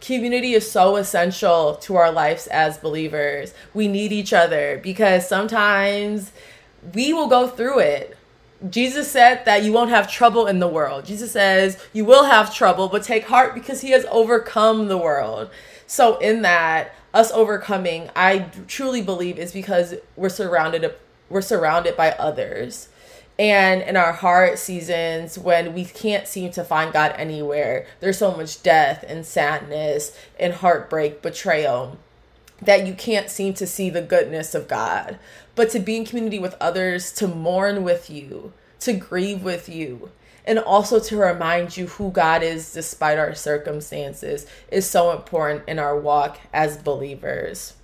Community 0.00 0.52
is 0.52 0.70
so 0.70 0.96
essential 0.96 1.76
to 1.76 1.96
our 1.96 2.12
lives 2.12 2.46
as 2.48 2.78
believers. 2.78 3.54
We 3.72 3.88
need 3.88 4.12
each 4.12 4.32
other 4.32 4.78
because 4.82 5.26
sometimes 5.26 6.32
we 6.94 7.12
will 7.12 7.28
go 7.28 7.48
through 7.48 7.80
it. 7.80 8.16
Jesus 8.70 9.10
said 9.10 9.44
that 9.44 9.64
you 9.64 9.72
won't 9.72 9.90
have 9.90 10.10
trouble 10.10 10.46
in 10.46 10.60
the 10.60 10.68
world. 10.68 11.06
Jesus 11.06 11.32
says 11.32 11.82
you 11.92 12.04
will 12.04 12.24
have 12.24 12.54
trouble, 12.54 12.88
but 12.88 13.02
take 13.02 13.24
heart 13.24 13.54
because 13.54 13.80
he 13.80 13.90
has 13.90 14.06
overcome 14.10 14.88
the 14.88 14.98
world. 14.98 15.50
So, 15.86 16.18
in 16.18 16.42
that, 16.42 16.94
us 17.16 17.32
overcoming, 17.32 18.10
I 18.14 18.50
truly 18.68 19.00
believe 19.00 19.38
is 19.38 19.52
because 19.52 19.94
we're 20.16 20.28
surrounded 20.28 20.94
we're 21.28 21.40
surrounded 21.40 21.96
by 21.96 22.12
others. 22.12 22.88
And 23.38 23.82
in 23.82 23.96
our 23.96 24.12
hard 24.12 24.58
seasons 24.58 25.38
when 25.38 25.74
we 25.74 25.84
can't 25.84 26.28
seem 26.28 26.52
to 26.52 26.62
find 26.62 26.92
God 26.92 27.14
anywhere, 27.16 27.86
there's 28.00 28.18
so 28.18 28.36
much 28.36 28.62
death 28.62 29.04
and 29.08 29.26
sadness 29.26 30.16
and 30.38 30.54
heartbreak, 30.54 31.22
betrayal 31.22 31.98
that 32.62 32.86
you 32.86 32.94
can't 32.94 33.28
seem 33.28 33.54
to 33.54 33.66
see 33.66 33.90
the 33.90 34.02
goodness 34.02 34.54
of 34.54 34.68
God. 34.68 35.18
But 35.54 35.70
to 35.70 35.78
be 35.78 35.96
in 35.96 36.04
community 36.04 36.38
with 36.38 36.54
others, 36.60 37.12
to 37.14 37.28
mourn 37.28 37.82
with 37.82 38.08
you, 38.08 38.52
to 38.80 38.92
grieve 38.92 39.42
with 39.42 39.68
you, 39.68 40.10
and 40.46 40.58
also 40.58 41.00
to 41.00 41.16
remind 41.16 41.76
you 41.76 41.86
who 41.86 42.10
God 42.10 42.42
is 42.42 42.72
despite 42.72 43.18
our 43.18 43.34
circumstances 43.34 44.46
is 44.70 44.88
so 44.88 45.12
important 45.12 45.64
in 45.68 45.78
our 45.78 45.98
walk 45.98 46.38
as 46.52 46.76
believers. 46.76 47.74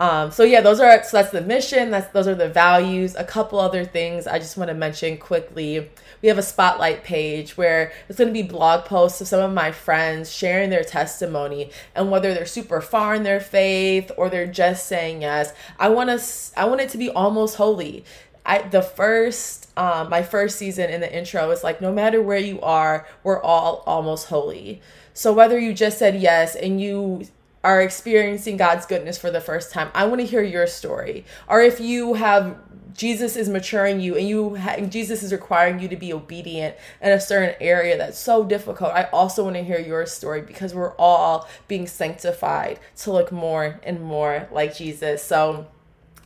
Um, 0.00 0.30
so 0.30 0.44
yeah, 0.44 0.62
those 0.62 0.80
are 0.80 1.02
so 1.02 1.18
that's 1.18 1.30
the 1.30 1.42
mission. 1.42 1.90
That's 1.90 2.10
those 2.12 2.26
are 2.26 2.34
the 2.34 2.48
values. 2.48 3.14
A 3.16 3.24
couple 3.24 3.60
other 3.60 3.84
things 3.84 4.26
I 4.26 4.38
just 4.38 4.56
want 4.56 4.68
to 4.68 4.74
mention 4.74 5.18
quickly. 5.18 5.90
We 6.22 6.28
have 6.28 6.38
a 6.38 6.42
spotlight 6.42 7.04
page 7.04 7.58
where 7.58 7.92
it's 8.08 8.18
going 8.18 8.28
to 8.28 8.32
be 8.32 8.42
blog 8.42 8.86
posts 8.86 9.20
of 9.20 9.28
some 9.28 9.40
of 9.40 9.52
my 9.52 9.72
friends 9.72 10.32
sharing 10.32 10.70
their 10.70 10.84
testimony 10.84 11.70
and 11.94 12.10
whether 12.10 12.32
they're 12.32 12.46
super 12.46 12.80
far 12.80 13.14
in 13.14 13.24
their 13.24 13.40
faith 13.40 14.10
or 14.16 14.30
they're 14.30 14.46
just 14.46 14.86
saying 14.86 15.20
yes. 15.20 15.52
I 15.78 15.90
want 15.90 16.08
to 16.08 16.58
I 16.58 16.64
want 16.64 16.80
it 16.80 16.88
to 16.90 16.98
be 16.98 17.10
almost 17.10 17.56
holy. 17.56 18.06
I 18.44 18.62
the 18.62 18.82
first 18.82 19.68
um 19.76 20.10
my 20.10 20.22
first 20.22 20.58
season 20.58 20.90
in 20.90 21.00
the 21.00 21.12
intro 21.12 21.50
is 21.50 21.64
like 21.64 21.80
no 21.80 21.92
matter 21.92 22.20
where 22.22 22.38
you 22.38 22.60
are, 22.60 23.06
we're 23.22 23.42
all 23.42 23.82
almost 23.86 24.28
holy. 24.28 24.80
So 25.14 25.32
whether 25.32 25.58
you 25.58 25.74
just 25.74 25.98
said 25.98 26.20
yes 26.20 26.54
and 26.54 26.80
you 26.80 27.26
are 27.62 27.82
experiencing 27.82 28.56
God's 28.56 28.86
goodness 28.86 29.18
for 29.18 29.30
the 29.30 29.40
first 29.40 29.70
time, 29.70 29.90
I 29.94 30.06
want 30.06 30.20
to 30.20 30.26
hear 30.26 30.42
your 30.42 30.66
story. 30.66 31.26
Or 31.46 31.60
if 31.60 31.78
you 31.78 32.14
have 32.14 32.56
Jesus 32.94 33.36
is 33.36 33.48
maturing 33.48 34.00
you 34.00 34.16
and 34.16 34.28
you 34.28 34.56
ha- 34.56 34.80
Jesus 34.80 35.22
is 35.22 35.32
requiring 35.32 35.78
you 35.78 35.88
to 35.88 35.96
be 35.96 36.12
obedient 36.12 36.76
in 37.00 37.10
a 37.10 37.20
certain 37.20 37.54
area 37.60 37.96
that's 37.96 38.18
so 38.18 38.44
difficult. 38.44 38.92
I 38.92 39.04
also 39.04 39.44
want 39.44 39.56
to 39.56 39.62
hear 39.62 39.78
your 39.78 40.06
story 40.06 40.42
because 40.42 40.74
we're 40.74 40.94
all 40.96 41.48
being 41.68 41.86
sanctified 41.86 42.78
to 42.98 43.12
look 43.12 43.32
more 43.32 43.80
and 43.82 44.02
more 44.02 44.48
like 44.52 44.74
Jesus. 44.74 45.22
So 45.22 45.66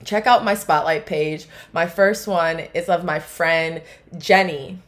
check 0.05 0.27
out 0.27 0.45
my 0.45 0.55
spotlight 0.55 1.07
page. 1.07 1.47
My 1.73 1.87
first 1.87 2.27
one 2.27 2.61
is 2.75 2.89
of 2.89 3.05
my 3.05 3.19
friend 3.19 3.83
Jenny. 4.19 4.81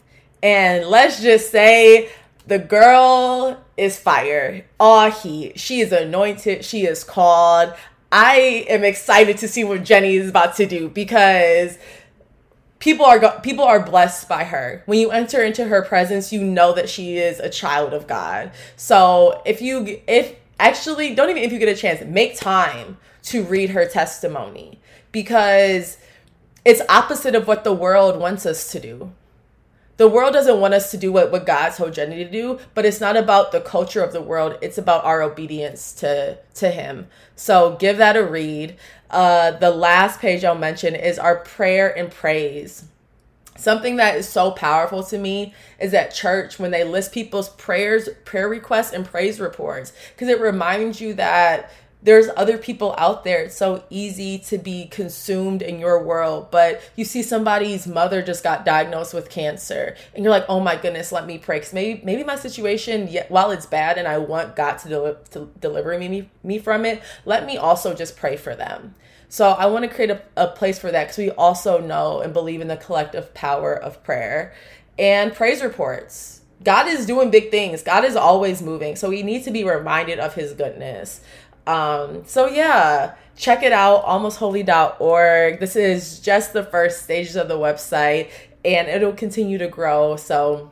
And 0.43 0.87
let's 0.87 1.23
just 1.23 1.51
say 1.51 2.11
the 2.47 2.59
girl 2.59 3.65
is 3.77 3.99
fire. 3.99 4.65
All 4.79 5.11
heat. 5.11 5.59
She 5.59 5.81
is 5.81 5.93
anointed. 5.93 6.65
She 6.65 6.87
is 6.87 7.05
called. 7.05 7.75
I 8.13 8.65
am 8.69 8.85
excited 8.85 9.39
to 9.39 9.49
see 9.49 9.65
what 9.65 9.85
Jenny 9.85 10.17
is 10.17 10.29
about 10.29 10.57
to 10.57 10.67
do 10.67 10.89
because 10.89 11.77
people 12.79 13.05
are 13.05 13.41
people 13.41 13.65
are 13.65 13.81
blessed 13.81 14.29
by 14.29 14.45
her. 14.45 14.83
When 14.87 15.01
you 15.01 15.11
enter 15.11 15.43
into 15.43 15.65
her 15.65 15.83
presence, 15.83 16.33
you 16.33 16.43
know 16.43 16.73
that 16.75 16.89
she 16.89 17.17
is 17.17 17.41
a 17.41 17.51
child 17.51 17.93
of 17.93 18.07
God. 18.07 18.53
So, 18.77 19.43
if 19.45 19.61
you 19.61 20.01
if 20.07 20.37
actually 20.61 21.15
don't 21.15 21.31
even 21.31 21.43
if 21.43 21.53
you 21.53 21.59
get 21.59 21.69
a 21.69 21.75
chance, 21.75 22.03
make 22.05 22.37
time 22.37 22.99
to 23.25 23.43
read 23.43 23.71
her 23.71 23.87
testimony 23.87 24.81
because 25.17 25.97
it's 26.63 26.83
opposite 26.91 27.35
of 27.35 27.49
what 27.49 27.65
the 27.65 27.73
world 27.73 28.21
wants 28.21 28.45
us 28.45 28.71
to 28.71 28.79
do. 28.79 29.13
the 29.97 30.09
world 30.09 30.35
doesn't 30.35 30.61
want 30.61 30.75
us 30.75 30.91
to 30.91 30.99
do 30.99 31.11
what, 31.11 31.33
what 31.33 31.47
God 31.47 31.71
told 31.71 31.95
Jenny 31.95 32.17
to 32.23 32.31
do, 32.31 32.59
but 32.75 32.85
it's 32.85 33.01
not 33.01 33.17
about 33.17 33.51
the 33.51 33.63
culture 33.63 34.03
of 34.03 34.13
the 34.13 34.21
world. 34.21 34.59
It's 34.61 34.77
about 34.77 35.07
our 35.07 35.23
obedience 35.23 35.93
to 35.95 36.39
to 36.57 36.71
Him. 36.71 37.07
So 37.35 37.77
give 37.77 37.97
that 37.97 38.17
a 38.17 38.25
read. 38.25 38.77
Uh, 39.11 39.53
the 39.53 39.71
last 39.71 40.21
page 40.21 40.45
I'll 40.45 40.55
mention 40.55 40.95
is 40.95 41.19
our 41.19 41.37
prayer 41.37 41.97
and 41.97 42.11
praise. 42.11 42.85
Something 43.57 43.97
that 43.97 44.17
is 44.17 44.29
so 44.29 44.51
powerful 44.51 45.03
to 45.05 45.17
me 45.17 45.55
is 45.81 45.95
at 45.95 46.13
church 46.13 46.59
when 46.59 46.73
they 46.73 46.85
list 46.85 47.13
people's 47.13 47.49
prayers, 47.49 48.11
prayer 48.27 48.51
requests, 48.51 48.93
and 48.93 49.07
praise 49.07 49.41
reports, 49.41 49.95
because 50.13 50.29
it 50.29 50.43
reminds 50.43 51.01
you 51.01 51.15
that 51.15 51.71
there's 52.03 52.29
other 52.37 52.59
people 52.59 52.95
out 52.99 53.25
there. 53.25 53.43
It's 53.45 53.57
so 53.57 53.83
easy 53.91 54.39
to 54.41 54.59
be 54.59 54.87
consumed 54.87 55.63
in 55.63 55.79
your 55.81 56.03
world, 56.03 56.51
but 56.51 56.81
you 56.95 57.05
see 57.05 57.23
somebody's 57.23 57.87
mother 57.87 58.23
just 58.23 58.45
got 58.45 58.65
diagnosed 58.65 59.13
with 59.13 59.31
cancer, 59.31 59.97
and 60.15 60.25
you're 60.25 60.33
like, 60.33 60.45
"Oh 60.49 60.61
my 60.61 60.77
goodness, 60.77 61.11
let 61.11 61.27
me 61.27 61.39
pray." 61.39 61.61
Cause 61.61 61.73
maybe 61.73 62.01
maybe 62.05 62.23
my 62.23 62.37
situation, 62.37 63.09
while 63.29 63.51
it's 63.51 63.67
bad, 63.67 63.99
and 63.99 64.07
I 64.07 64.19
want 64.19 64.57
God 64.57 64.79
to, 64.79 65.17
to 65.31 65.51
deliver 65.61 65.99
me 65.99 66.29
me 66.43 66.59
from 66.59 66.85
it, 66.85 67.03
let 67.25 67.47
me 67.47 67.57
also 67.57 67.95
just 67.95 68.17
pray 68.17 68.37
for 68.37 68.55
them. 68.55 68.95
So 69.29 69.51
I 69.51 69.67
want 69.67 69.85
to 69.85 69.95
create 69.95 70.11
a, 70.11 70.23
a 70.37 70.47
place 70.49 70.79
for 70.79 70.93
that 70.93 71.05
because 71.05 71.19
we 71.19 71.31
also 71.33 71.81
know 71.81 72.21
and 72.21 72.33
believe 72.33 72.61
in 72.61 72.69
the 72.69 72.77
collective 72.77 73.35
power 73.35 73.75
of 73.75 74.03
prayer 74.05 74.55
and 74.99 75.35
praise 75.35 75.63
reports. 75.63 76.41
God 76.63 76.89
is 76.89 77.05
doing 77.05 77.31
big 77.31 77.51
things. 77.51 77.83
God 77.83 78.05
is 78.05 78.17
always 78.17 78.63
moving. 78.63 78.97
So 78.97 79.11
we 79.11 79.23
need 79.23 79.45
to 79.45 79.51
be 79.51 79.63
reminded 79.63 80.19
of 80.19 80.35
his 80.35 80.55
goodness. 80.55 81.21
Um, 81.67 82.25
so 82.27 82.47
yeah, 82.47 83.15
check 83.37 83.63
it 83.63 83.73
out, 83.73 84.05
almostholy.org. 84.05 85.61
This 85.61 85.77
is 85.77 86.21
just 86.21 86.53
the 86.53 86.63
first 86.65 87.03
stages 87.03 87.37
of 87.37 87.49
the 87.49 87.59
website 87.59 88.31
and 88.65 88.89
it'll 88.89 89.13
continue 89.13 89.59
to 89.59 89.69
grow. 89.69 90.17
So 90.17 90.71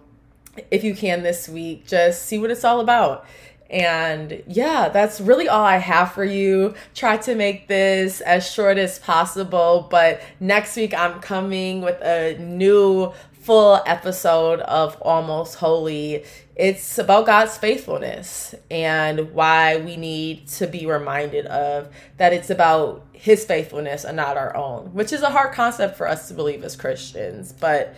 if 0.71 0.85
you 0.85 0.95
can 0.95 1.23
this 1.23 1.49
week, 1.49 1.87
just 1.87 2.25
see 2.25 2.39
what 2.39 2.51
it's 2.51 2.65
all 2.65 2.81
about. 2.81 3.27
And 3.71 4.43
yeah, 4.47 4.89
that's 4.89 5.21
really 5.21 5.49
all 5.49 5.65
I 5.65 5.79
have 5.79 6.13
for 6.13 6.25
you. 6.25 6.75
Try 6.95 7.17
to 7.19 7.35
make 7.35 7.67
this 7.67 8.21
as 8.21 8.49
short 8.49 8.79
as 8.79 8.99
possible, 8.99 9.89
but 9.91 10.21
next 10.39 10.77
week 10.77 10.95
I'm 10.95 11.21
coming 11.21 11.81
with 11.81 12.01
a 12.03 12.37
new 12.39 13.13
full 13.45 13.83
episode 13.85 14.61
of 14.61 14.97
Almost 15.03 15.57
Holy. 15.57 16.25
It's 16.57 16.97
about 16.97 17.27
God's 17.27 17.59
faithfulness 17.59 18.55
and 18.71 19.35
why 19.35 19.77
we 19.77 19.99
need 19.99 20.49
to 20.49 20.67
be 20.67 20.87
reminded 20.87 21.45
of 21.47 21.95
that 22.17 22.33
it's 22.33 22.49
about 22.49 23.05
his 23.13 23.45
faithfulness 23.45 24.05
and 24.05 24.17
not 24.17 24.39
our 24.39 24.57
own, 24.57 24.95
which 24.95 25.13
is 25.13 25.21
a 25.21 25.29
hard 25.29 25.53
concept 25.53 25.99
for 25.99 26.09
us 26.09 26.27
to 26.29 26.35
believe 26.35 26.65
as 26.65 26.75
Christians. 26.75 27.53
But 27.53 27.95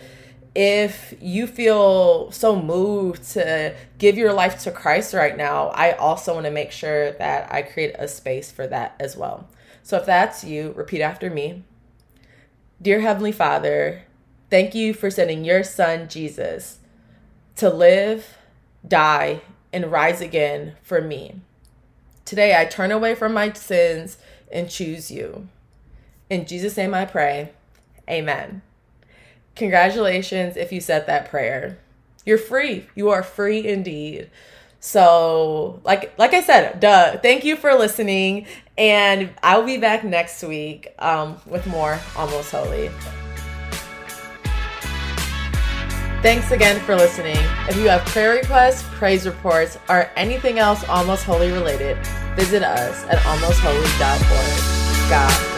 if 0.53 1.13
you 1.21 1.47
feel 1.47 2.29
so 2.31 2.61
moved 2.61 3.23
to 3.31 3.73
give 3.99 4.17
your 4.17 4.33
life 4.33 4.59
to 4.63 4.71
Christ 4.71 5.13
right 5.13 5.37
now, 5.37 5.67
I 5.69 5.93
also 5.93 6.33
want 6.33 6.45
to 6.45 6.51
make 6.51 6.73
sure 6.73 7.11
that 7.13 7.53
I 7.53 7.61
create 7.61 7.95
a 7.97 8.09
space 8.09 8.51
for 8.51 8.67
that 8.67 8.97
as 8.99 9.15
well. 9.15 9.47
So 9.81 9.95
if 9.95 10.05
that's 10.05 10.43
you, 10.43 10.73
repeat 10.75 11.01
after 11.01 11.29
me. 11.29 11.63
Dear 12.81 12.99
Heavenly 12.99 13.31
Father, 13.31 14.03
Thank 14.49 14.75
you 14.75 14.93
for 14.93 15.09
sending 15.09 15.43
your 15.43 15.63
son, 15.63 16.07
Jesus, 16.07 16.79
to 17.57 17.69
live, 17.69 18.37
die, 18.87 19.41
and 19.73 19.91
rise 19.91 20.21
again 20.21 20.75
for 20.81 21.01
me. 21.01 21.41
Today, 22.23 22.59
I 22.59 22.65
turn 22.65 22.91
away 22.91 23.15
from 23.15 23.33
my 23.33 23.51
sins 23.53 24.17
and 24.51 24.69
choose 24.69 25.11
you. 25.11 25.47
In 26.29 26.45
Jesus' 26.45 26.77
name 26.77 26.93
I 26.93 27.05
pray. 27.05 27.51
Amen. 28.09 28.61
Congratulations 29.55 30.55
if 30.55 30.71
you 30.71 30.79
said 30.79 31.07
that 31.07 31.29
prayer. 31.29 31.79
You're 32.25 32.37
free. 32.37 32.85
You 32.95 33.09
are 33.09 33.23
free 33.23 33.67
indeed. 33.67 34.29
So, 34.79 35.81
like 35.83 36.17
like 36.19 36.33
I 36.33 36.43
said, 36.43 36.79
duh. 36.79 37.17
Thank 37.17 37.43
you 37.43 37.55
for 37.55 37.73
listening, 37.73 38.45
and 38.77 39.31
I'll 39.41 39.65
be 39.65 39.77
back 39.77 40.03
next 40.03 40.43
week 40.43 40.93
um, 40.99 41.41
with 41.47 41.65
more 41.65 41.99
Almost 42.15 42.51
Holy. 42.51 42.91
Thanks 46.21 46.51
again 46.51 46.79
for 46.81 46.95
listening. 46.95 47.37
If 47.69 47.77
you 47.77 47.89
have 47.89 48.03
prayer 48.07 48.33
requests, 48.33 48.83
praise 48.93 49.27
reports, 49.27 49.77
or 49.87 50.09
anything 50.15 50.57
else 50.57 50.83
Almost 50.89 51.23
Holy 51.23 51.51
related, 51.51 51.95
visit 52.35 52.63
us 52.63 53.05
at 53.05 53.19
almostholy.org. 53.19 55.56